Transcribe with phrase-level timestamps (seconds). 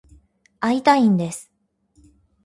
[0.59, 1.51] 会いたいんです。